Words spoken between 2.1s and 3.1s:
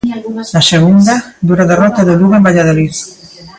Lugo en Valladolid.